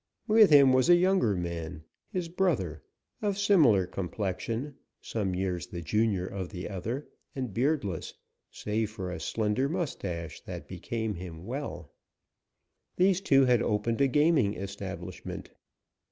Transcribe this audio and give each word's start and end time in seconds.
With 0.27 0.49
him 0.49 0.73
was 0.73 0.89
a 0.89 0.95
younger 0.95 1.35
man, 1.35 1.83
his 2.09 2.27
brother, 2.27 2.81
of 3.21 3.37
similar 3.37 3.85
complexion, 3.85 4.73
some 4.99 5.35
years 5.35 5.67
the 5.67 5.83
junior 5.83 6.25
of 6.25 6.49
the 6.49 6.67
other 6.71 7.07
and 7.35 7.53
beardless, 7.53 8.15
save 8.49 8.89
for 8.89 9.11
a 9.11 9.19
slender 9.19 9.69
mustache 9.69 10.41
that 10.45 10.67
became 10.67 11.13
him 11.13 11.45
well. 11.45 11.91
These 12.95 13.21
two 13.21 13.45
had 13.45 13.61
opened 13.61 14.01
a 14.01 14.07
gaming 14.07 14.55
establishment. 14.55 15.51